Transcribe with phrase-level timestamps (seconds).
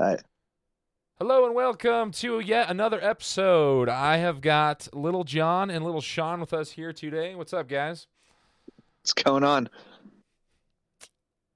[0.00, 0.18] Hi.
[1.18, 3.88] Hello and welcome to yet another episode.
[3.88, 7.34] I have got Little John and Little Sean with us here today.
[7.34, 8.06] What's up, guys?
[9.00, 9.70] What's going on?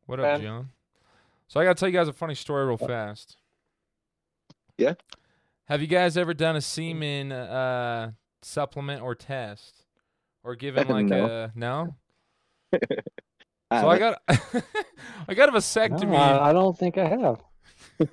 [0.06, 0.40] What up, Man.
[0.42, 0.68] John?
[1.48, 3.36] So I got to tell you guys a funny story real fast.
[4.78, 4.94] Yeah?
[5.66, 9.84] Have you guys ever done a semen uh, supplement or test,
[10.42, 11.26] or given like No.
[11.26, 11.94] a no?
[13.72, 14.18] So I haven't.
[14.28, 14.64] got
[15.28, 16.16] I got a No, vasectomy.
[16.16, 17.40] I, I don't think I have.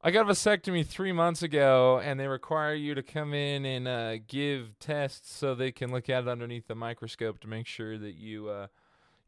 [0.00, 3.88] I got a vasectomy three months ago, and they require you to come in and
[3.88, 7.98] uh, give tests so they can look at it underneath the microscope to make sure
[7.98, 8.66] that you uh,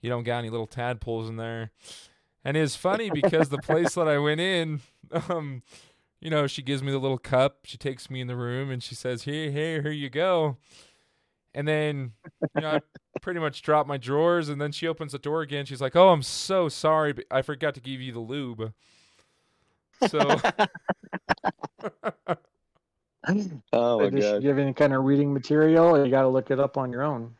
[0.00, 1.70] you don't got any little tadpoles in there.
[2.44, 4.80] And it's funny because the place that I went in,
[5.28, 5.62] um,
[6.20, 7.60] you know, she gives me the little cup.
[7.64, 10.56] She takes me in the room and she says, "Here, here, here you go."
[11.54, 12.12] And then,
[12.54, 12.80] you know, I
[13.20, 15.66] pretty much drop my drawers, and then she opens the door again.
[15.66, 18.72] She's like, "Oh, I'm so sorry, but I forgot to give you the lube."
[20.08, 20.18] So
[23.72, 24.42] oh my Did she god.
[24.42, 25.96] give any kind of reading material?
[25.96, 27.34] Or you got to look it up on your own.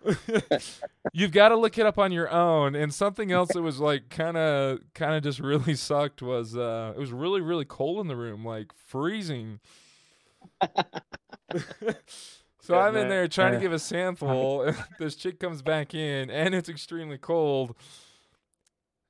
[1.12, 2.74] you've got to look it up on your own.
[2.74, 6.92] And something else that was like kind of kind of just really sucked was uh
[6.94, 9.60] it was really really cold in the room, like freezing.
[12.60, 14.62] So I'm in there trying to give a sample.
[14.62, 17.74] and this chick comes back in, and it's extremely cold.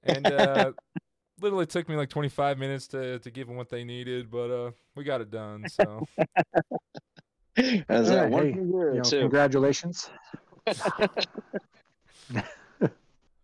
[0.02, 0.72] And uh,
[1.40, 4.70] literally took me like 25 minutes to to give them what they needed, but uh,
[4.94, 5.68] we got it done.
[5.68, 6.06] So
[7.56, 10.08] Is Yeah, that one hey, You know, congratulations.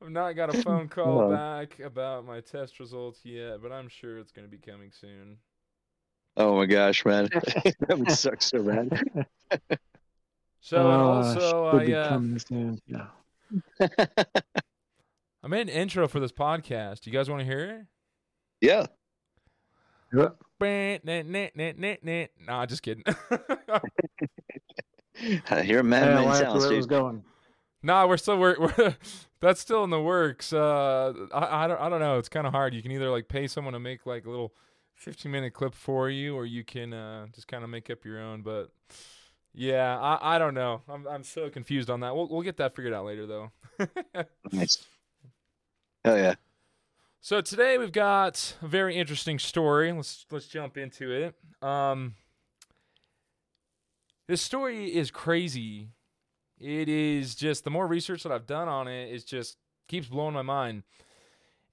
[0.03, 4.19] I've not got a phone call back about my test results yet, but I'm sure
[4.19, 5.39] it's going to be coming soon.
[6.37, 7.29] Oh my gosh, man.
[7.33, 9.27] that would suck so bad.
[10.61, 12.81] So Uh, also should I be uh, coming soon.
[12.87, 13.07] Yeah.
[15.43, 17.07] I made an intro for this podcast.
[17.07, 17.87] You guys want to hear it?
[18.61, 18.87] yeah.
[20.13, 20.29] Yeah.
[22.47, 23.05] Nah, just kidding.
[25.51, 27.25] I hear man Yeah, made well, that's sounds, where it was going.
[27.83, 28.97] nah, we're still we're, we're
[29.41, 30.53] that's still in the works.
[30.53, 32.19] Uh, I I don't I don't know.
[32.19, 32.75] It's kind of hard.
[32.75, 34.53] You can either like pay someone to make like a little
[34.95, 38.19] 15 minute clip for you, or you can uh, just kind of make up your
[38.21, 38.43] own.
[38.43, 38.71] But
[39.57, 40.83] yeah, I I don't know.
[40.87, 42.15] I'm I'm so confused on that.
[42.15, 43.51] We'll we'll get that figured out later though.
[44.53, 44.85] Nice.
[46.05, 46.35] Hell yeah.
[47.21, 49.93] So today we've got a very interesting story.
[49.93, 51.35] Let's let's jump into it.
[51.67, 52.15] Um,
[54.29, 55.89] this story is crazy.
[56.61, 59.57] It is just the more research that I've done on it, it just
[59.89, 60.83] keeps blowing my mind.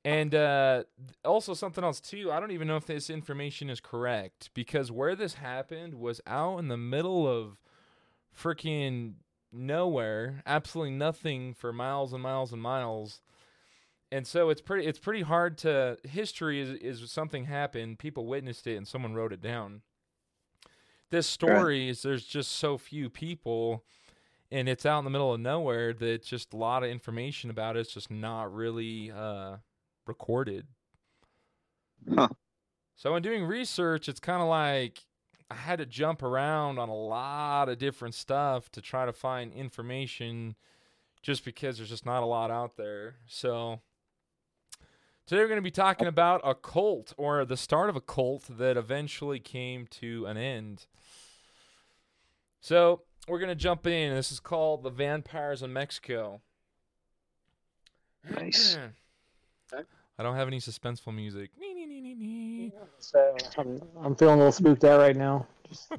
[0.05, 0.83] And uh,
[1.23, 2.31] also something else too.
[2.31, 6.59] I don't even know if this information is correct because where this happened was out
[6.59, 7.57] in the middle of
[8.37, 9.13] freaking
[9.51, 13.21] nowhere, absolutely nothing for miles and miles and miles.
[14.11, 18.67] And so it's pretty it's pretty hard to history is is something happened people witnessed
[18.67, 19.81] it and someone wrote it down.
[21.09, 23.83] This story is there's just so few people
[24.51, 27.75] and it's out in the middle of nowhere that just a lot of information about
[27.75, 29.57] it's just not really uh
[30.05, 30.67] recorded.
[32.13, 32.27] Huh.
[32.95, 34.99] so in doing research it's kind of like
[35.53, 39.53] i had to jump around on a lot of different stuff to try to find
[39.53, 40.55] information
[41.21, 43.79] just because there's just not a lot out there so
[45.25, 48.43] Today we're going to be talking about a cult or the start of a cult
[48.57, 50.85] that eventually came to an end.
[52.59, 54.13] So we're going to jump in.
[54.13, 56.41] This is called The Vampires in Mexico.
[58.29, 58.77] Nice.
[60.19, 61.51] I don't have any suspenseful music.
[61.57, 61.72] Nee,
[62.99, 65.47] So I'm, I'm feeling a little spooked out right now.
[65.67, 65.91] Just...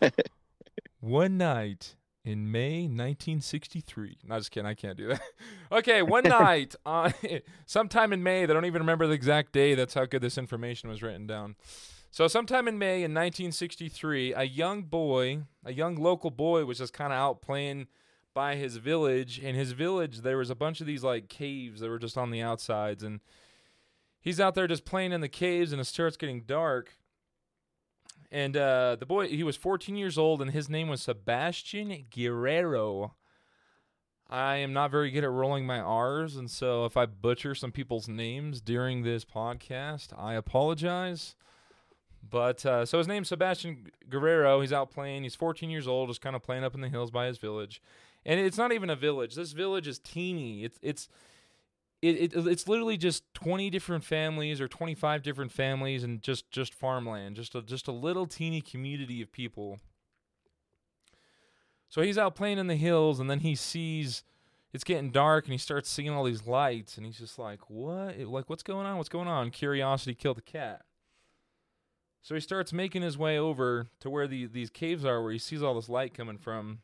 [1.00, 4.18] One night in May 1963.
[4.24, 4.66] No, just kidding.
[4.66, 5.22] I can't do that.
[5.72, 7.12] okay, one night, on,
[7.66, 8.46] sometime in May.
[8.46, 9.74] They don't even remember the exact day.
[9.74, 11.56] That's how good this information was written down.
[12.10, 16.92] So, sometime in May in 1963, a young boy, a young local boy, was just
[16.92, 17.86] kind of out playing
[18.34, 19.38] by his village.
[19.38, 22.30] In his village, there was a bunch of these like caves that were just on
[22.30, 23.20] the outsides, and
[24.20, 26.96] he's out there just playing in the caves, and it starts getting dark.
[28.30, 33.14] And uh, the boy, he was 14 years old, and his name was Sebastian Guerrero.
[34.28, 37.72] I am not very good at rolling my R's, and so if I butcher some
[37.72, 41.34] people's names during this podcast, I apologize.
[42.28, 44.60] But uh, so his name's Sebastian Guerrero.
[44.60, 45.24] He's out playing.
[45.24, 47.82] He's 14 years old, just kind of playing up in the hills by his village.
[48.24, 49.34] And it's not even a village.
[49.34, 50.64] This village is teeny.
[50.64, 51.08] It's it's
[52.02, 56.74] it, it it's literally just 20 different families or 25 different families and just just
[56.74, 57.36] farmland.
[57.36, 59.78] Just a just a little teeny community of people.
[61.88, 64.22] So he's out playing in the hills, and then he sees
[64.72, 68.18] it's getting dark and he starts seeing all these lights and he's just like, "What?
[68.18, 68.96] Like what's going on?
[68.96, 70.82] What's going on?" Curiosity killed the cat.
[72.22, 75.38] So he starts making his way over to where the, these caves are, where he
[75.38, 76.80] sees all this light coming from.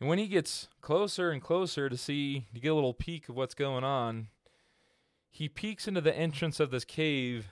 [0.00, 3.34] And when he gets closer and closer to see, to get a little peek of
[3.34, 4.28] what's going on,
[5.30, 7.48] he peeks into the entrance of this cave,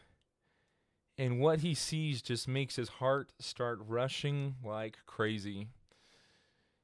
[1.18, 5.68] and what he sees just makes his heart start rushing like crazy.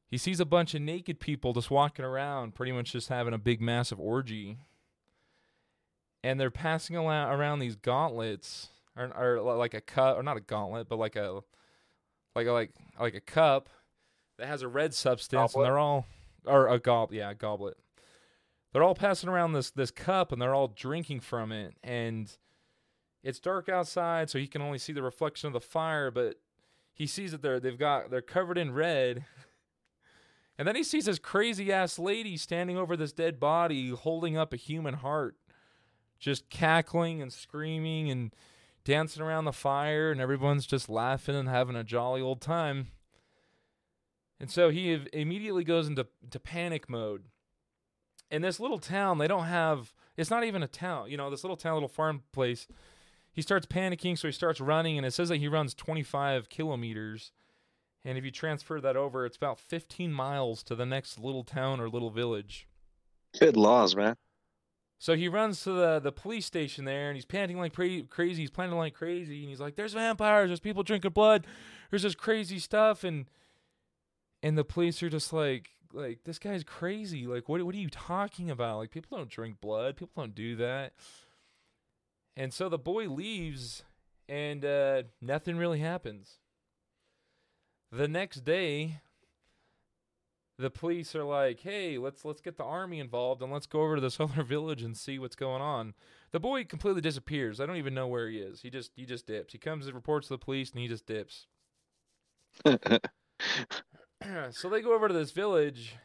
[0.08, 3.38] He sees a bunch of naked people just walking around, pretty much just having a
[3.38, 4.58] big, massive orgy.
[6.24, 10.88] And they're passing around these gauntlets or, or like a cup, or not a gauntlet,
[10.88, 11.40] but like a
[12.34, 12.70] like a like
[13.00, 13.68] like a cup
[14.42, 15.66] that has a red substance, goblet.
[15.66, 16.04] and they're all
[16.44, 17.76] or a goblet, yeah, a goblet.
[18.72, 22.28] They're all passing around this this cup, and they're all drinking from it, and
[23.22, 26.40] it's dark outside, so he can only see the reflection of the fire, but
[26.92, 29.24] he sees that they're they've got they're covered in red.
[30.58, 34.52] And then he sees this crazy ass lady standing over this dead body holding up
[34.52, 35.34] a human heart,
[36.20, 38.34] just cackling and screaming and
[38.84, 42.88] dancing around the fire and everyone's just laughing and having a jolly old time.
[44.42, 47.26] And so he immediately goes into to panic mode.
[48.28, 51.44] In this little town, they don't have it's not even a town, you know, this
[51.44, 52.66] little town, little farm place.
[53.32, 57.30] He starts panicking, so he starts running, and it says that he runs 25 kilometers.
[58.04, 61.80] And if you transfer that over, it's about 15 miles to the next little town
[61.80, 62.66] or little village.
[63.38, 64.16] Good laws, man.
[64.98, 68.42] So he runs to the, the police station there and he's panting like pra- crazy.
[68.42, 69.40] He's planting like crazy.
[69.40, 70.48] And he's like, there's vampires.
[70.48, 71.46] There's people drinking blood.
[71.90, 73.02] There's this crazy stuff.
[73.02, 73.26] And
[74.42, 77.26] and the police are just like, like this guy's crazy.
[77.26, 78.78] Like, what, what are you talking about?
[78.78, 79.96] Like, people don't drink blood.
[79.96, 80.92] People don't do that.
[82.36, 83.82] And so the boy leaves
[84.28, 86.38] and uh, nothing really happens.
[87.90, 89.00] The next day,
[90.58, 93.96] the police are like, "Hey, let's let's get the army involved and let's go over
[93.96, 95.92] to this other village and see what's going on."
[96.30, 97.60] The boy completely disappears.
[97.60, 98.62] I don't even know where he is.
[98.62, 99.52] He just he just dips.
[99.52, 101.46] He comes and reports to the police and he just dips.
[104.50, 105.96] so they go over to this village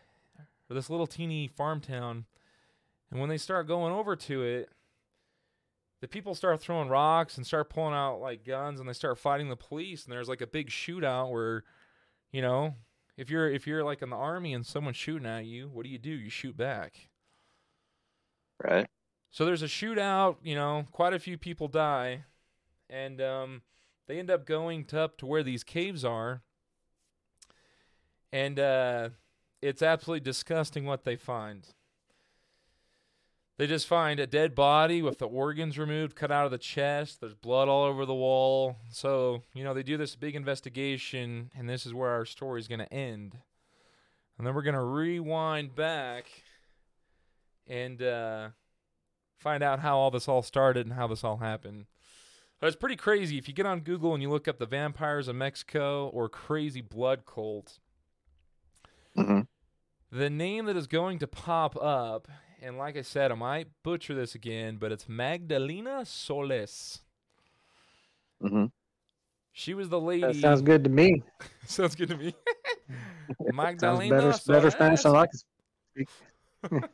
[0.69, 2.25] or this little teeny farm town,
[3.11, 4.69] and when they start going over to it,
[6.01, 9.49] the people start throwing rocks and start pulling out like guns and they start fighting
[9.49, 11.63] the police and there's like a big shootout where
[12.31, 12.75] you know
[13.17, 15.89] if you're if you're like in the army and someone's shooting at you, what do
[15.89, 16.11] you do?
[16.11, 17.09] You shoot back.
[18.63, 18.87] Right.
[19.31, 22.23] So there's a shootout, you know, quite a few people die,
[22.89, 23.61] and um,
[24.07, 26.43] they end up going to up to where these caves are,
[28.31, 29.09] and uh,
[29.61, 31.67] it's absolutely disgusting what they find.
[33.57, 37.19] They just find a dead body with the organs removed, cut out of the chest.
[37.19, 38.75] There's blood all over the wall.
[38.91, 42.67] So, you know, they do this big investigation, and this is where our story is
[42.67, 43.35] going to end.
[44.37, 46.25] And then we're going to rewind back
[47.65, 48.49] and uh,
[49.39, 51.87] find out how all this all started and how this all happened.
[52.59, 53.39] But it's pretty crazy.
[53.39, 56.81] If you get on Google and you look up the vampires of Mexico or crazy
[56.81, 57.79] blood cult,
[59.17, 59.41] mm-hmm.
[60.11, 62.27] the name that is going to pop up
[62.61, 67.01] and like I said, I might butcher this again, but it's Magdalena Solis.
[68.43, 68.65] Mm-hmm.
[69.51, 70.21] She was the lady.
[70.21, 71.21] That sounds good to me.
[71.65, 72.35] sounds good to me.
[73.53, 74.45] Magdalena better, Solis.
[74.45, 75.39] better Spanish than I can
[75.93, 76.09] speak.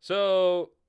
[0.00, 0.70] so,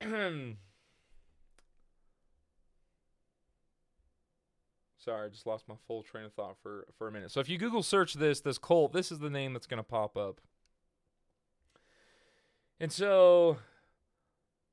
[5.04, 7.30] sorry, I just lost my full train of thought for for a minute.
[7.30, 9.84] So, if you Google search this, this cult, this is the name that's going to
[9.84, 10.40] pop up.
[12.80, 13.58] And so,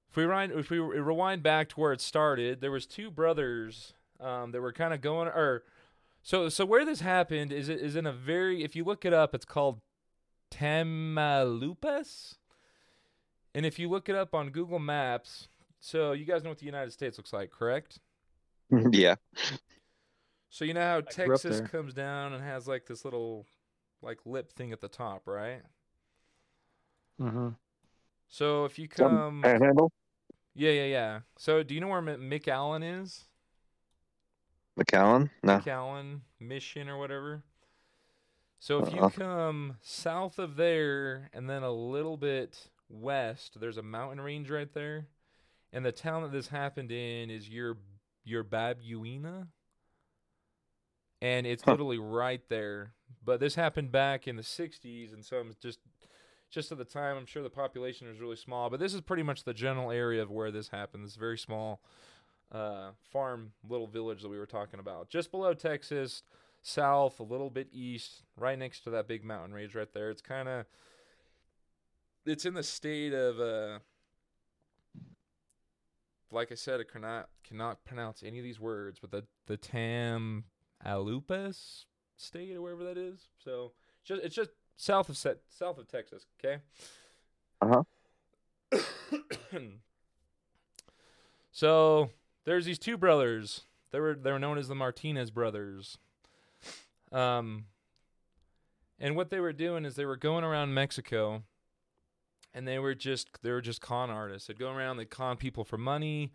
[0.09, 3.93] if we rewind, if we rewind back to where it started, there was two brothers
[4.19, 5.63] um, that were kind of going, or
[6.21, 9.36] so so where this happened is is in a very, if you look it up,
[9.36, 9.81] it's called
[10.51, 12.36] Tamaulipas,
[13.53, 15.48] and if you look it up on Google Maps,
[15.79, 18.00] so you guys know what the United States looks like, correct?
[18.91, 19.15] Yeah.
[20.50, 23.46] So you know how Texas comes down and has like this little
[24.01, 25.62] like lip thing at the top, right?
[27.22, 27.50] Mm-hmm.
[28.29, 29.91] So if you come, Panhandle.
[30.56, 31.20] Yeah, yeah, yeah.
[31.38, 33.25] So do you know where McAllen is?
[34.79, 35.29] McAllen?
[35.44, 35.60] No.
[35.60, 37.44] McAllen Mission or whatever.
[38.60, 39.10] So if you uh-uh.
[39.10, 44.72] come south of there and then a little bit west, there's a mountain range right
[44.74, 45.08] there,
[45.72, 47.77] and the town that this happened in is your
[48.25, 49.48] Yerba Buena,
[51.21, 51.71] and it's huh.
[51.71, 52.93] literally right there.
[53.23, 55.79] But this happened back in the '60s, and so I'm just
[56.49, 59.23] just at the time, I'm sure the population was really small, but this is pretty
[59.23, 61.05] much the general area of where this happened.
[61.05, 61.79] This very small
[62.51, 66.23] uh, farm, little village that we were talking about, just below Texas,
[66.63, 70.09] south, a little bit east, right next to that big mountain range right there.
[70.09, 70.65] It's kind of
[72.25, 73.79] it's in the state of uh
[76.31, 80.45] like I said, I cannot cannot pronounce any of these words, but the the Tam
[80.86, 81.86] Alupas
[82.17, 83.27] state or wherever that is.
[83.43, 86.25] So just it's just south of set south of Texas.
[86.43, 86.62] Okay.
[87.62, 87.83] Uh-huh.
[91.51, 92.09] so
[92.45, 93.62] there's these two brothers.
[93.91, 95.98] They were they were known as the Martinez brothers.
[97.12, 97.65] Um.
[99.01, 101.43] And what they were doing is they were going around Mexico
[102.53, 104.48] and they were just they were just con artists.
[104.48, 106.31] They'd go around, they'd con people for money,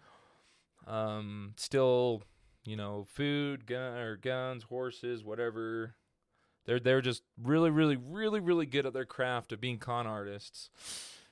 [0.87, 2.23] um, steal,
[2.65, 5.95] you know, food, gun or guns, horses, whatever.
[6.65, 10.71] They're they're just really, really, really, really good at their craft of being con artists.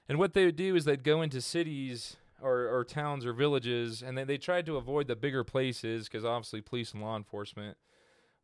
[0.08, 4.02] And what they would do is they'd go into cities or, or towns or villages,
[4.02, 7.78] and they they tried to avoid the bigger places because obviously police and law enforcement.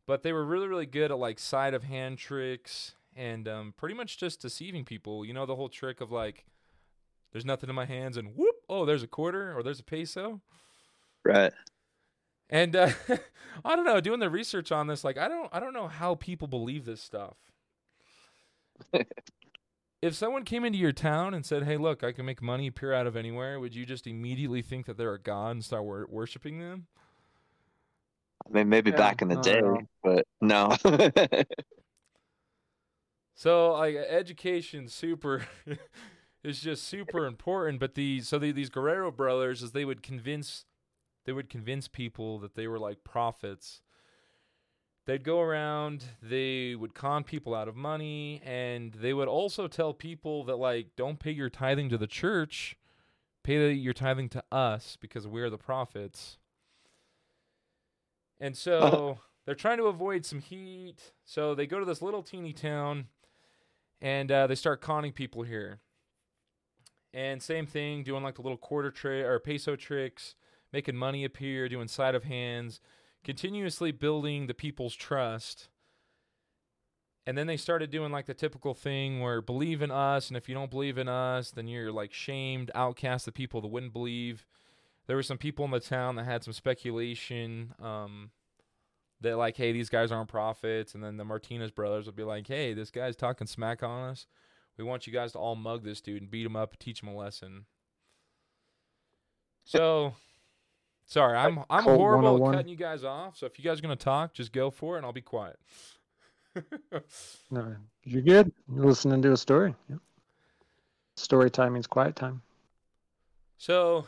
[0.07, 3.93] But they were really, really good at like side of hand tricks and um, pretty
[3.93, 5.23] much just deceiving people.
[5.23, 6.45] You know the whole trick of like,
[7.31, 10.41] there's nothing in my hands, and whoop, oh, there's a quarter or there's a peso.
[11.23, 11.53] Right.
[12.49, 12.91] And uh,
[13.65, 16.15] I don't know, doing the research on this, like I don't, I don't know how
[16.15, 17.37] people believe this stuff.
[20.01, 22.93] if someone came into your town and said, "Hey, look, I can make money appear
[22.93, 26.07] out of anywhere," would you just immediately think that they're a god and start wor-
[26.09, 26.87] worshiping them?
[28.45, 30.75] I mean, maybe Yeah, back in the day, don't but no.
[33.35, 35.47] So like education super
[36.43, 37.79] is just super important.
[37.79, 40.65] But these so the, these Guerrero brothers, as they would convince,
[41.25, 43.81] they would convince people that they were like prophets.
[45.05, 49.93] They'd go around, they would con people out of money, and they would also tell
[49.93, 52.77] people that like don't pay your tithing to the church,
[53.43, 56.37] pay your tithing to us because we're the prophets.
[58.39, 61.11] And so they're trying to avoid some heat.
[61.25, 63.07] So they go to this little teeny town
[64.01, 65.79] and uh, they start conning people here.
[67.13, 70.35] And same thing, doing like the little quarter trick or peso tricks,
[70.71, 72.79] making money appear, doing sleight of hands,
[73.23, 75.69] continuously building the people's trust.
[77.25, 80.49] And then they started doing like the typical thing where believe in us, and if
[80.49, 84.45] you don't believe in us, then you're like shamed, outcast the people that wouldn't believe.
[85.07, 88.31] There were some people in the town that had some speculation um,
[89.21, 92.47] that like, hey, these guys aren't prophets, and then the Martinez brothers would be like,
[92.47, 94.27] hey, this guy's talking smack on us.
[94.77, 97.09] We want you guys to all mug this dude and beat him up, teach him
[97.09, 97.65] a lesson.
[99.65, 100.13] So,
[101.09, 103.37] sorry, I'm I'm Cult horrible at oh cutting you guys off.
[103.37, 105.59] So if you guys are gonna talk, just go for it, and I'll be quiet.
[107.51, 108.51] No, you're good.
[108.73, 109.75] You're listening to a story.
[109.89, 109.97] Yeah.
[111.15, 112.41] Story time means quiet time.
[113.57, 114.05] So,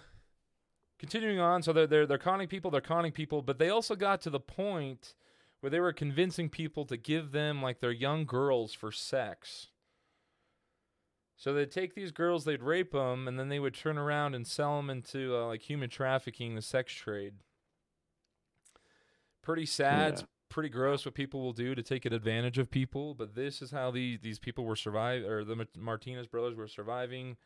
[0.98, 4.22] continuing on, so they're they're they're conning people, they're conning people, but they also got
[4.22, 5.14] to the point
[5.60, 9.68] where they were convincing people to give them like their young girls for sex.
[11.42, 14.46] So they'd take these girls, they'd rape them, and then they would turn around and
[14.46, 17.34] sell them into uh, like human trafficking, the sex trade.
[19.42, 20.26] Pretty sad, Yeah.
[20.50, 23.90] pretty gross what people will do to take advantage of people, but this is how
[23.90, 27.38] these these people were survive or the Martinez brothers were surviving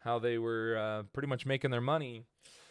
[0.00, 2.24] how they were uh, pretty much making their money.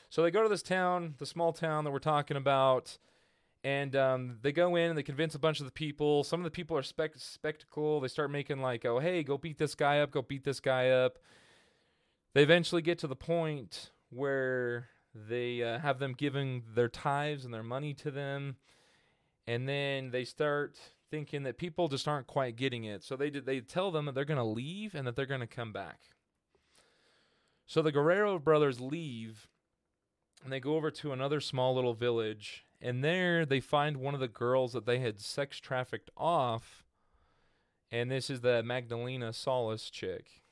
[0.09, 2.97] So they go to this town, the small town that we're talking about,
[3.63, 6.23] and um, they go in and they convince a bunch of the people.
[6.23, 7.99] Some of the people are spec- spectacle.
[7.99, 10.89] They start making like, oh, hey, go beat this guy up, go beat this guy
[10.89, 11.19] up.
[12.33, 17.53] They eventually get to the point where they uh, have them giving their tithes and
[17.53, 18.57] their money to them,
[19.47, 23.03] and then they start thinking that people just aren't quite getting it.
[23.03, 25.47] So they they tell them that they're going to leave and that they're going to
[25.47, 25.99] come back.
[27.65, 29.47] So the Guerrero brothers leave
[30.43, 32.65] and they go over to another small little village.
[32.81, 36.85] And there they find one of the girls that they had sex trafficked off.
[37.91, 40.43] And this is the Magdalena Solis chick.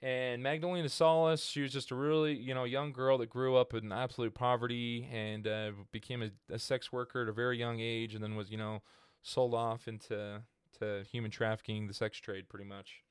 [0.00, 3.72] And Magdalena Solis, she was just a really, you know, young girl that grew up
[3.72, 8.14] in absolute poverty and uh, became a, a sex worker at a very young age,
[8.14, 8.82] and then was, you know,
[9.22, 10.42] sold off into
[10.80, 13.02] to human trafficking, the sex trade, pretty much.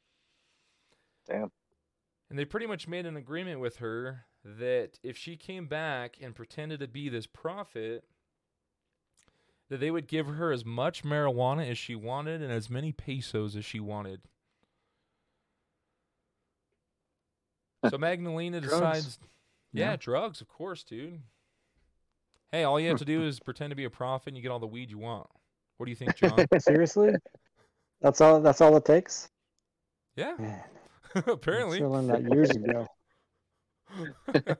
[1.25, 1.51] Damn.
[2.29, 6.33] And they pretty much made an agreement with her that if she came back and
[6.35, 8.03] pretended to be this prophet,
[9.69, 13.55] that they would give her as much marijuana as she wanted and as many pesos
[13.55, 14.21] as she wanted.
[17.89, 18.73] So Magdalena Drugs.
[18.75, 19.19] decides,
[19.73, 19.95] yeah, Yeah.
[19.97, 21.21] drugs, of course, dude.
[22.51, 24.49] Hey, all you have to do is pretend to be a prophet and you get
[24.51, 25.27] all the weed you want.
[25.77, 26.45] What do you think, John?
[26.59, 27.13] Seriously?
[28.01, 28.39] That's all.
[28.41, 29.29] That's all it takes.
[30.15, 30.63] yeah, Man,
[31.27, 31.81] apparently.
[31.81, 32.87] I learned that years ago.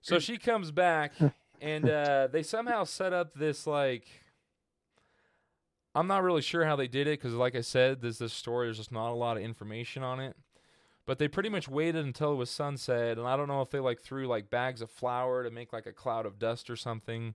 [0.00, 1.12] so she comes back
[1.60, 4.06] and uh, they somehow set up this like
[5.94, 8.68] I'm not really sure how they did it because, like I said, there's this story.
[8.68, 10.36] There's just not a lot of information on it.
[11.06, 13.80] But they pretty much waited until it was sunset, and I don't know if they
[13.80, 17.34] like threw like bags of flour to make like a cloud of dust or something.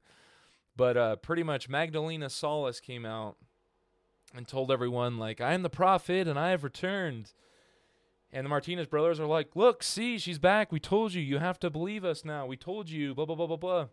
[0.78, 3.36] But uh, pretty much Magdalena Salas came out
[4.34, 7.34] and told everyone like, "I am the prophet, and I have returned."
[8.34, 10.72] And the Martinez brothers are like, "Look, see, she's back.
[10.72, 11.22] We told you.
[11.22, 12.48] You have to believe us now.
[12.48, 13.86] We told you." Blah blah blah blah blah.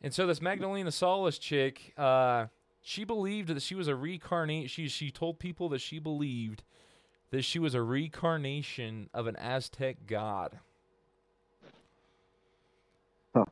[0.00, 2.46] And so this Magdalena Salas chick, uh,
[2.80, 4.70] she believed that she was a reincarnate.
[4.70, 6.62] She she told people that she believed
[7.30, 10.60] that she was a reincarnation of an Aztec god.
[13.34, 13.46] Huh.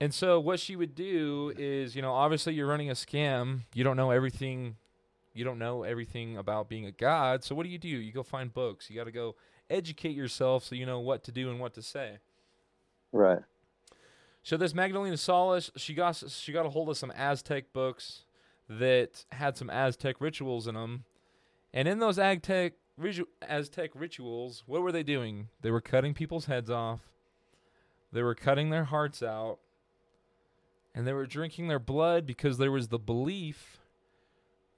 [0.00, 3.60] And so what she would do is, you know, obviously you're running a scam.
[3.74, 4.76] You don't know everything.
[5.36, 7.44] You don't know everything about being a god.
[7.44, 7.88] So what do you do?
[7.88, 8.88] You go find books.
[8.88, 9.36] You got to go
[9.68, 12.18] educate yourself so you know what to do and what to say.
[13.12, 13.40] Right.
[14.42, 18.24] So this Magdalena Solis, she got she got a hold of some Aztec books
[18.68, 21.04] that had some Aztec rituals in them,
[21.74, 22.74] and in those Aztec
[23.42, 25.48] Aztec rituals, what were they doing?
[25.62, 27.00] They were cutting people's heads off,
[28.12, 29.58] they were cutting their hearts out,
[30.94, 33.80] and they were drinking their blood because there was the belief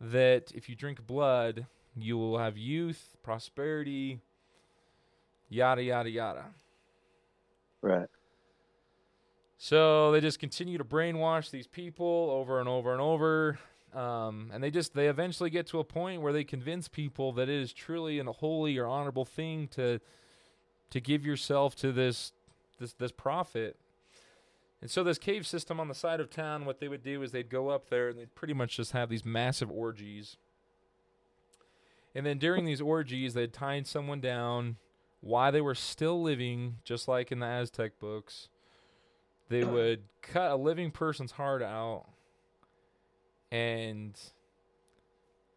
[0.01, 4.21] that if you drink blood, you will have youth, prosperity,
[5.49, 6.45] yada yada yada.
[7.83, 8.09] Right.
[9.57, 13.59] So they just continue to brainwash these people over and over and over.
[13.93, 17.49] Um, and they just they eventually get to a point where they convince people that
[17.49, 20.01] it is truly a holy or honorable thing to
[20.91, 22.33] to give yourself to this
[22.79, 23.77] this this prophet.
[24.81, 27.33] And so this cave system on the side of town, what they would do is
[27.33, 30.37] they'd go up there and they'd pretty much just have these massive orgies.
[32.15, 34.77] And then during these orgies, they'd tie someone down
[35.21, 38.49] while they were still living, just like in the Aztec books.
[39.49, 42.07] They would cut a living person's heart out
[43.51, 44.21] and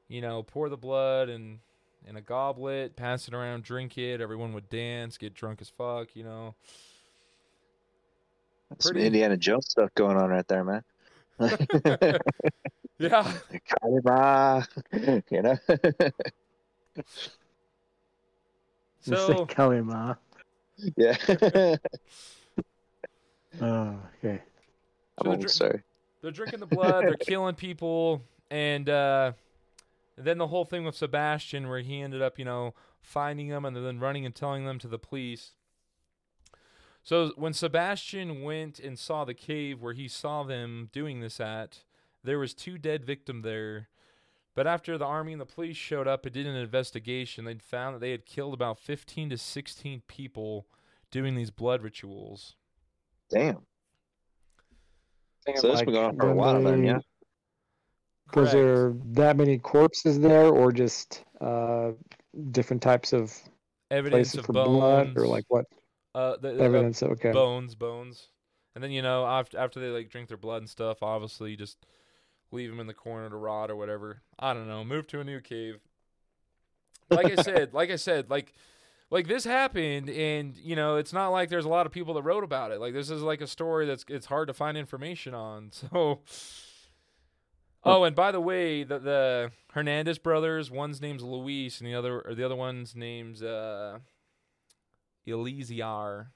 [0.07, 1.59] you know pour the blood and
[2.07, 4.21] in a goblet pass it around drink it.
[4.21, 6.55] Everyone would dance get drunk as fuck you know
[8.71, 10.83] That's some Pretty- Indiana Jones stuff going on right there, man.
[12.99, 13.33] yeah
[13.81, 14.63] Kali Ma,
[15.29, 15.57] you know.
[16.95, 17.03] You
[19.01, 20.15] say so Kali Ma.
[20.95, 21.15] yeah.
[23.61, 24.41] Oh, okay.
[25.19, 25.81] I'm So the almost sorry.
[26.21, 29.33] they're drinking the blood they're killing people and uh
[30.17, 33.75] then the whole thing with Sebastian where he ended up you know finding them and
[33.75, 35.51] then running and telling them to the police
[37.03, 41.83] so when Sebastian went and saw the cave where he saw them doing this at
[42.23, 43.89] there was two dead victim there
[44.53, 47.95] but after the army and the police showed up and did an investigation they'd found
[47.95, 50.67] that they had killed about 15 to 16 people
[51.09, 52.55] doing these blood rituals
[53.31, 53.61] Damn.
[55.55, 56.99] So that's been going on for a when while then, yeah.
[58.35, 58.51] Was Correct.
[58.51, 61.91] there that many corpses there, or just uh,
[62.51, 63.37] different types of
[63.89, 65.65] evidence places of for bones blood, or like what
[66.13, 67.01] uh, the, evidence?
[67.01, 67.31] Okay.
[67.31, 68.27] bones, bones,
[68.75, 71.57] and then you know after after they like drink their blood and stuff, obviously you
[71.57, 71.85] just
[72.51, 74.21] leave them in the corner to rot or whatever.
[74.37, 74.83] I don't know.
[74.83, 75.79] Move to a new cave.
[77.09, 78.53] Like I said, like I said, like
[79.09, 82.23] like this happened, and you know it's not like there's a lot of people that
[82.23, 82.79] wrote about it.
[82.79, 85.71] Like this is like a story that's it's hard to find information on.
[85.91, 86.21] So.
[87.83, 92.21] Oh, and by the way, the the Hernandez brothers, one's name's Luis, and the other
[92.21, 93.97] or the other one's name's uh,
[95.27, 96.27] Elisiar.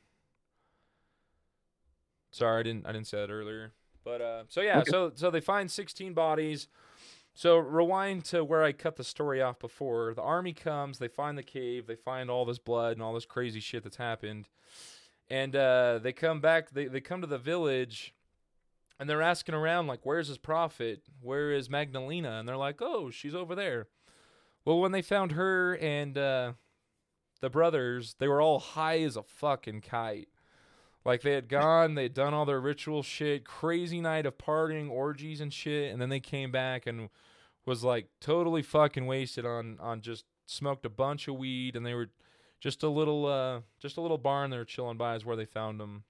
[2.31, 3.71] Sorry, I didn't I didn't say that earlier.
[4.03, 4.91] But uh, so yeah, Okay.
[4.91, 6.67] so so they find 16 bodies.
[7.33, 10.13] So rewind to where I cut the story off before.
[10.13, 13.25] The army comes, they find the cave, they find all this blood and all this
[13.25, 14.47] crazy shit that's happened.
[15.29, 18.13] And uh, they come back, they, they come to the village
[18.99, 21.01] and they're asking around, like, where's his prophet?
[21.19, 22.39] Where is Magdalena?
[22.39, 23.87] And they're like, oh, she's over there.
[24.63, 26.53] Well, when they found her and uh,
[27.41, 30.29] the brothers, they were all high as a fucking kite.
[31.03, 34.89] Like they had gone, they had done all their ritual shit, crazy night of partying,
[34.89, 37.09] orgies and shit, and then they came back and
[37.65, 41.93] was like totally fucking wasted on on just smoked a bunch of weed and they
[41.95, 42.09] were
[42.59, 45.45] just a little uh just a little barn they were chilling by is where they
[45.45, 46.03] found them.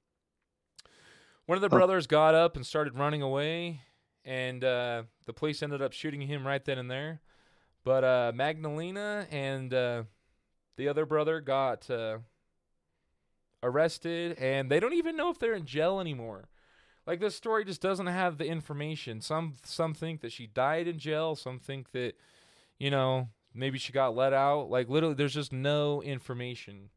[1.45, 1.77] One of the Huh.
[1.77, 3.81] brothers got up and started running away
[4.23, 7.21] and uh the police ended up shooting him right then and there.
[7.83, 10.03] But uh Magdalena and uh
[10.77, 12.19] the other brother got uh
[13.63, 16.45] arrested and they don't even know if they're in jail anymore.
[17.07, 19.21] Like this story just doesn't have the information.
[19.21, 22.13] Some some think that she died in jail, some think that
[22.77, 24.69] you know, maybe she got let out.
[24.69, 26.89] Like literally there's just no information.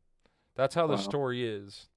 [0.57, 1.89] That's how the story is.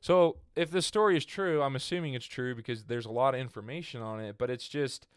[0.00, 3.40] So, if the story is true, I'm assuming it's true because there's a lot of
[3.40, 5.08] information on it, but it's just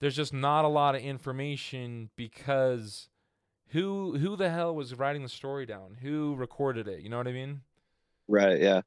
[0.00, 3.08] there's just not a lot of information because
[3.68, 5.96] who who the hell was writing the story down?
[6.02, 7.00] Who recorded it?
[7.00, 7.60] You know what I mean?
[8.26, 8.60] Right.
[8.60, 8.82] Yeah.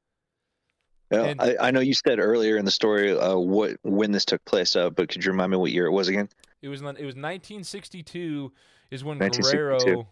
[1.10, 1.24] Yeah.
[1.24, 4.44] And- I, I know you said earlier in the story uh, what when this took
[4.44, 6.28] place, uh, but could you remind me what year it was again?
[6.62, 8.52] It was it was 1962
[8.90, 9.84] is when 1962.
[9.84, 10.08] Guerrero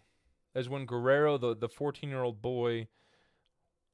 [0.55, 2.89] is when Guerrero the the 14 year old boy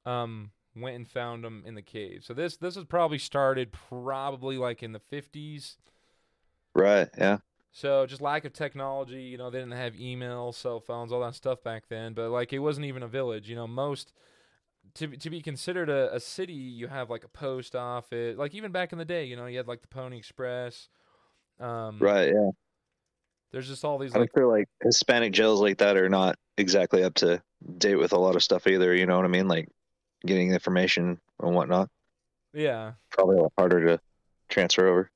[0.04, 2.22] um went and found him in the cave.
[2.24, 5.76] So this this was probably started probably like in the 50s.
[6.74, 7.08] Right.
[7.16, 7.38] Yeah.
[7.76, 11.34] So just lack of technology, you know, they didn't have email, cell phones, all that
[11.34, 12.14] stuff back then.
[12.14, 13.66] But like it wasn't even a village, you know.
[13.66, 14.14] Most
[14.94, 18.38] to be- to be considered a, a city, you have like a post office.
[18.38, 20.88] Like even back in the day, you know, you had like the Pony Express.
[21.60, 22.28] Um, Right.
[22.28, 22.50] Yeah.
[23.52, 27.04] There's just all these I like feel like Hispanic jails like that are not exactly
[27.04, 27.42] up to
[27.76, 28.94] date with a lot of stuff either.
[28.94, 29.48] You know what I mean?
[29.48, 29.68] Like
[30.24, 31.90] getting information and whatnot.
[32.54, 32.92] yeah.
[33.10, 34.00] Probably a lot harder to
[34.48, 35.10] transfer over.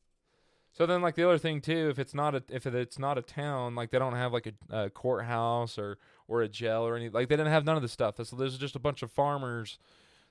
[0.72, 3.22] So then, like the other thing too, if it's not a if it's not a
[3.22, 7.08] town, like they don't have like a, a courthouse or or a jail or any
[7.08, 8.16] like they didn't have none of this stuff.
[8.22, 9.78] So there's just a bunch of farmers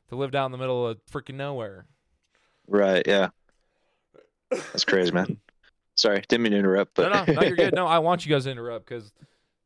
[0.10, 1.86] that lived out in the middle of freaking nowhere.
[2.68, 3.04] Right.
[3.06, 3.30] Yeah.
[4.50, 5.38] That's crazy, man.
[5.96, 7.76] Sorry, didn't mean to interrupt, but no, no, no, you're good.
[7.76, 9.12] No, I want you guys to interrupt because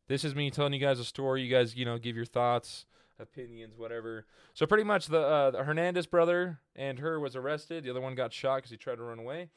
[0.07, 1.43] this is me telling you guys a story.
[1.43, 2.86] You guys, you know, give your thoughts,
[3.19, 4.25] opinions, whatever.
[4.55, 7.83] So pretty much the, uh, the Hernandez brother and her was arrested.
[7.83, 9.49] The other one got shot because he tried to run away.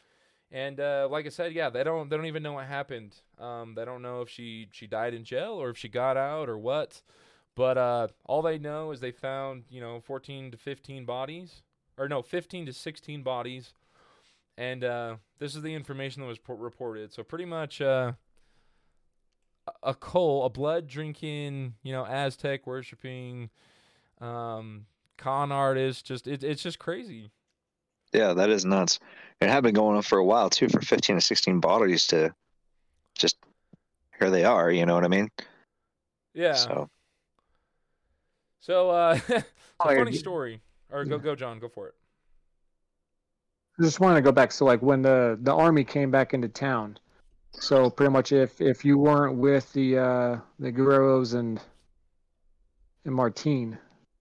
[0.53, 3.17] And uh, like I said, yeah, they don't they don't even know what happened.
[3.39, 6.49] Um, they don't know if she she died in jail or if she got out
[6.49, 7.03] or what.
[7.55, 11.63] But uh, all they know is they found you know 14 to 15 bodies,
[11.99, 13.73] or no, 15 to 16 bodies
[14.59, 17.13] and uh, this is the information that was po- reported.
[17.13, 18.13] So pretty much, uh,
[19.83, 23.51] a- cult, a blood drinking, you know, Aztec worshiping,
[24.21, 24.87] um,
[25.19, 26.07] con artist.
[26.07, 27.31] Just it, it's just crazy.
[28.13, 28.99] yeah, that is nuts.
[29.41, 32.35] It had been going on for a while too, for fifteen to sixteen bodies to
[33.17, 33.37] just
[34.19, 34.71] here they are.
[34.71, 35.29] You know what I mean?
[36.35, 36.55] Yeah.
[36.55, 36.89] So,
[38.61, 39.45] So uh, it's a
[39.93, 40.61] yeah, funny story.
[40.91, 41.95] Or go go John, go for it.
[43.79, 44.53] I just wanted to go back.
[44.53, 46.99] So like when the the army came back into town,
[47.53, 51.61] so pretty much if if you weren't with the uh the Guerreros and
[53.05, 53.79] and Martine,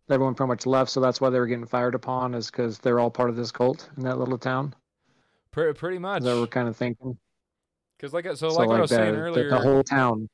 [0.09, 0.91] everyone pretty much left.
[0.91, 3.51] So that's why they were getting fired upon, is because they're all part of this
[3.51, 4.75] cult in that little town.
[5.55, 6.21] Pre- pretty much.
[6.23, 7.17] What we're kind of thinking?
[7.95, 9.49] Because like I- so, So like what I was the, saying earlier.
[9.49, 10.27] the whole town.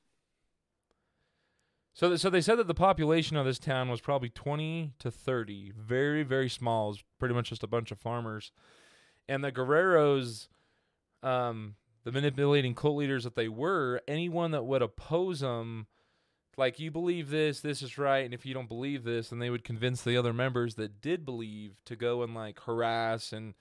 [1.94, 5.74] So, so they said that the population of this town was probably 20 to 30,
[5.78, 6.90] very, very small.
[6.90, 8.52] It's pretty much just a bunch of farmers.
[9.30, 10.48] And the Guerreros,
[11.22, 15.86] um, the manipulating cult leaders that they were, anyone that would oppose them,
[16.58, 19.52] like you believe this, this is right, and if you don't believe this, then they
[19.52, 23.54] would convince the other members that did believe to go and like harass and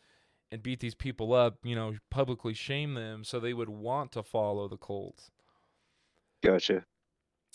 [0.50, 4.22] and beat these people up, you know, publicly shame them, so they would want to
[4.22, 5.30] follow the cult.
[6.42, 6.84] gotcha.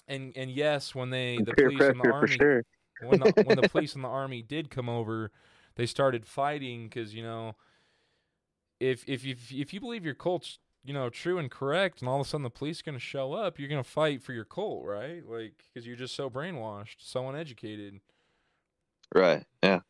[0.08, 2.64] And and yes, when they the Peer police and the army sure.
[3.00, 5.32] when the when the police and the army did come over,
[5.76, 7.56] they started fighting because you know,
[8.80, 12.22] if if if if you believe your cult's you know true and correct, and all
[12.22, 14.86] of a sudden the police are gonna show up, you're gonna fight for your cult,
[14.86, 15.28] right?
[15.28, 18.00] Like because you're just so brainwashed, so uneducated.
[19.14, 19.46] Right.
[19.64, 19.82] Yeah.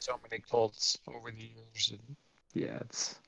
[0.00, 1.92] So many cults over the years.
[1.92, 2.16] And,
[2.54, 3.20] yeah, it's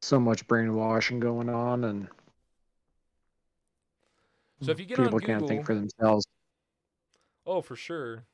[0.00, 2.08] so much brainwashing going on, and
[4.62, 6.26] So if you get on people can't think for themselves.
[7.46, 8.24] Oh, for sure.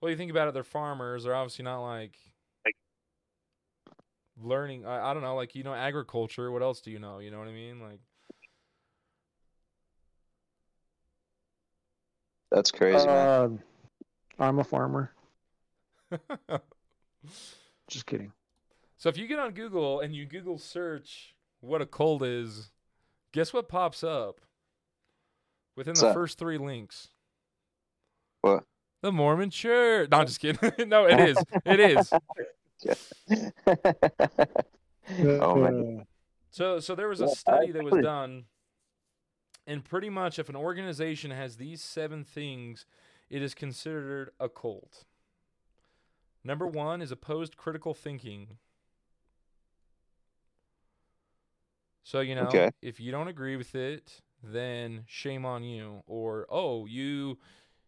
[0.00, 1.24] Well, you think about it, they're farmers.
[1.24, 2.16] They're obviously not like
[4.42, 4.86] learning.
[4.86, 6.50] I, I don't know, like you know, agriculture.
[6.50, 7.18] What else do you know?
[7.18, 7.80] You know what I mean?
[7.80, 8.00] Like.
[12.50, 13.08] That's crazy, man.
[13.26, 13.48] Uh,
[14.38, 15.10] I'm a farmer.
[17.88, 18.32] Just kidding.
[18.96, 22.70] So if you get on Google and you Google search what a cult is,
[23.32, 24.40] guess what pops up
[25.76, 27.08] within What's the first three links?
[28.40, 28.64] What?
[29.02, 30.08] The Mormon Church.
[30.10, 30.72] No, I'm just kidding.
[30.88, 31.38] no, it is.
[31.64, 32.12] It is.
[35.20, 36.06] oh man.
[36.50, 38.44] So so there was a study that was done
[39.66, 42.86] and pretty much if an organization has these seven things,
[43.28, 45.04] it is considered a cult.
[46.46, 48.58] Number 1 is opposed critical thinking.
[52.04, 52.70] So, you know, Okay.
[52.80, 57.38] if you don't agree with it, then shame on you or oh, you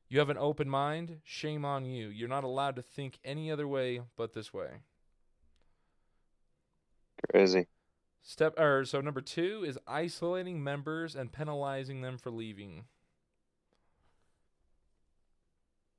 [0.09, 2.09] you have an open mind, shame on you.
[2.09, 4.81] You're not allowed to think any other way but this way.
[7.31, 7.69] Crazy.
[8.23, 12.87] Step or so number two is isolating members and penalizing them for leaving.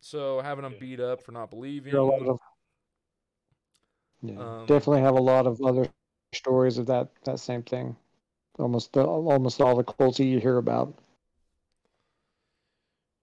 [0.01, 1.91] So having them beat up for not believing.
[1.93, 2.39] There are a lot of,
[4.21, 5.87] yeah, Um, definitely have a lot of other
[6.33, 7.95] stories of that that same thing.
[8.59, 10.97] Almost the, almost all the cults you hear about.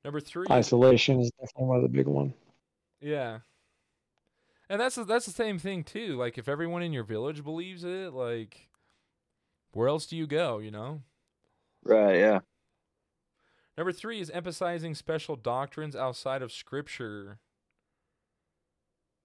[0.04, 0.46] Number three.
[0.50, 2.34] Isolation is definitely one of the big one.
[3.00, 3.40] Yeah.
[4.68, 6.16] And that's that's the same thing too.
[6.16, 8.68] Like if everyone in your village believes it, like
[9.72, 11.02] where else do you go, you know?
[11.84, 12.16] Right.
[12.18, 12.40] Yeah.
[13.76, 17.38] Number 3 is emphasizing special doctrines outside of scripture.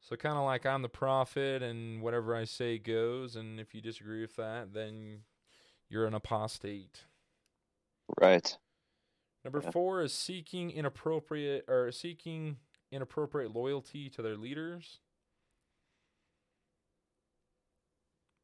[0.02, 3.82] So kind of like I'm the prophet and whatever I say goes and if you
[3.82, 5.20] disagree with that, then
[5.90, 7.06] you're an apostate.
[8.20, 8.58] Right.
[9.44, 9.72] Number Yeah.
[9.72, 12.58] 4 is seeking inappropriate or seeking
[12.92, 15.00] inappropriate loyalty to their leaders.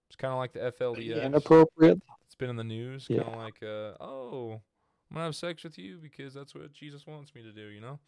[0.10, 1.24] It's kind of like the FLDS.
[1.24, 2.02] Inappropriate.
[2.26, 3.24] It's been in the news, Yeah.
[3.24, 4.62] kind of like, uh, oh,
[5.10, 7.82] I'm gonna have sex with you because that's what Jesus wants me to do, you
[7.82, 8.00] know?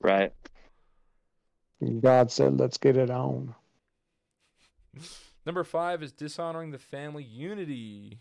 [0.00, 0.32] Right.
[1.90, 3.54] God said, "Let's get it on."
[5.44, 8.20] Number five is dishonoring the family unity.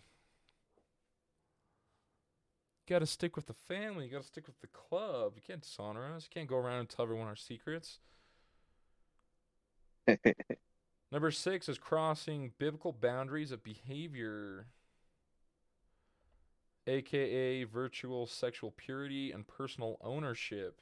[2.88, 4.06] You gotta stick with the family.
[4.06, 5.34] You gotta stick with the club.
[5.36, 6.24] You can't dishonor us.
[6.24, 8.00] You can't go around and tell everyone our secrets.
[11.12, 14.68] Number six is crossing biblical boundaries of behavior,
[16.88, 20.82] aka virtual sexual purity and personal ownership.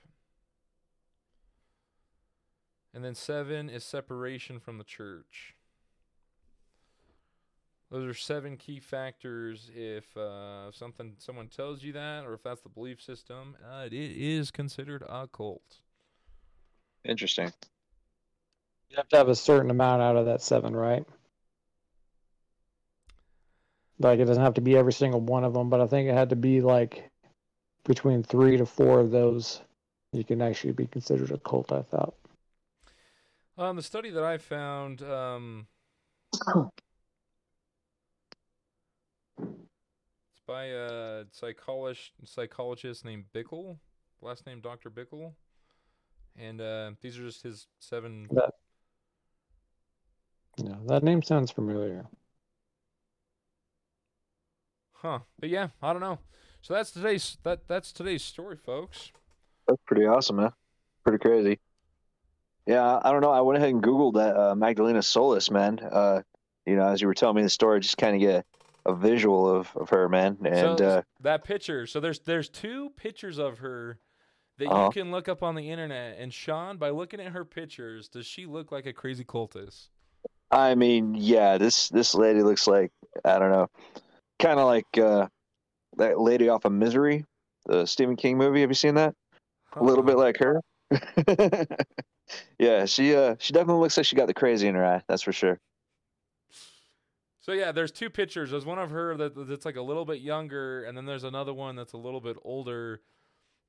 [2.93, 5.55] And then seven is separation from the church.
[7.91, 9.71] Those are seven key factors.
[9.75, 13.93] If uh, something someone tells you that, or if that's the belief system, uh, it
[13.93, 15.79] is considered a cult.
[17.03, 17.51] Interesting.
[18.89, 21.03] You have to have a certain amount out of that seven, right?
[23.99, 26.13] Like it doesn't have to be every single one of them, but I think it
[26.13, 27.09] had to be like
[27.85, 29.61] between three to four of those.
[30.11, 31.71] You can actually be considered a cult.
[31.71, 32.13] I thought.
[33.59, 35.67] Um, the study that I found, um,
[36.33, 36.71] it's
[40.47, 43.75] by a psychologist psychologist named Bickle,
[44.21, 44.89] last name Dr.
[44.89, 45.33] Bickle,
[46.37, 48.29] and uh, these are just his seven.
[48.31, 48.51] That
[50.55, 52.05] yeah, that name sounds familiar.
[54.93, 55.19] Huh?
[55.37, 56.19] But yeah, I don't know.
[56.61, 59.11] So that's today's that that's today's story, folks.
[59.67, 60.53] That's pretty awesome, man.
[61.03, 61.59] Pretty crazy.
[62.69, 63.31] Yeah, I don't know.
[63.31, 65.79] I went ahead and Googled that uh, Magdalena Solis, man.
[65.79, 66.21] Uh,
[66.67, 68.45] you know, as you were telling me the story, just kind of get
[68.85, 70.37] a visual of, of her, man.
[70.45, 71.87] And so uh, that picture.
[71.87, 73.97] So there's there's two pictures of her
[74.59, 74.91] that you Uh-huh.
[74.91, 76.19] can look up on the internet.
[76.19, 79.87] And Sean, by looking at her pictures, does she look like a crazy cultist?
[80.51, 82.91] I mean, yeah, this this lady looks like
[83.25, 83.67] I don't know,
[84.37, 85.27] kind of like uh,
[85.97, 87.25] that lady off of Misery,
[87.65, 88.61] the Stephen King movie.
[88.61, 89.15] Have you seen that?
[89.75, 90.61] A little bit like her.
[92.59, 95.01] yeah, she uh she definitely looks like she got the crazy in her eye.
[95.07, 95.59] That's for sure.
[97.41, 98.51] So yeah, there's two pictures.
[98.51, 101.53] There's one of her that that's like a little bit younger, and then there's another
[101.53, 103.01] one that's a little bit older.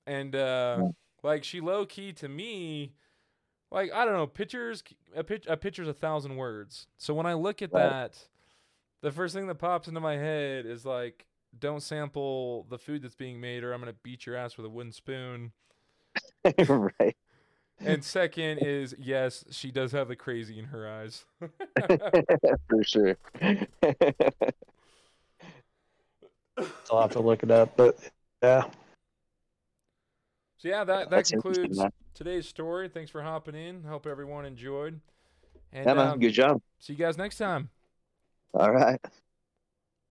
[0.06, 0.90] And uh Yeah.
[1.22, 2.94] like she low key to me,
[3.70, 4.82] like I don't know, pictures
[5.14, 6.88] a, pic, a picture's a thousand words.
[6.98, 7.96] So when I look at Right.
[7.96, 8.28] that,
[9.02, 11.26] the first thing that pops into my head is like,
[11.58, 14.70] don't sample the food that's being made, or I'm gonna beat your ass with a
[14.70, 15.52] wooden spoon.
[16.68, 17.16] right.
[17.84, 21.24] And second is yes, she does have the crazy in her eyes.
[22.68, 23.16] for sure.
[26.90, 27.98] I'll have to look it up, but
[28.42, 28.64] yeah,
[30.58, 31.80] So yeah, that that That's concludes
[32.14, 32.88] today's story.
[32.88, 33.82] Thanks for hopping in.
[33.84, 35.00] Hope everyone enjoyed.
[35.72, 36.12] And Yeah, man.
[36.12, 36.60] um, Good job.
[36.80, 37.70] see you guys next time.
[38.52, 39.00] All right.